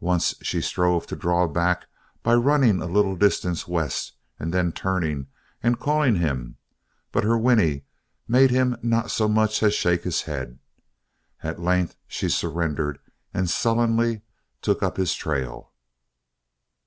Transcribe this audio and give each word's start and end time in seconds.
Once 0.00 0.34
she 0.42 0.60
strove 0.60 1.06
to 1.06 1.16
draw 1.16 1.46
back 1.48 1.86
by 2.22 2.34
running 2.34 2.82
a 2.82 2.86
little 2.86 3.16
distance 3.16 3.66
west 3.66 4.12
and 4.38 4.52
then 4.52 4.70
turning 4.70 5.28
and 5.62 5.80
calling 5.80 6.16
him 6.16 6.58
but 7.10 7.24
her 7.24 7.38
whinny 7.38 7.86
made 8.28 8.50
him 8.50 8.76
not 8.82 9.10
so 9.10 9.26
much 9.26 9.62
as 9.62 9.72
shake 9.72 10.04
his 10.04 10.20
head. 10.28 10.58
At 11.42 11.58
length 11.58 11.96
she 12.06 12.28
surrendered 12.28 12.98
and 13.32 13.48
sullenly 13.48 14.20
took 14.60 14.82
up 14.82 14.98
his 14.98 15.14
trail. 15.14 15.72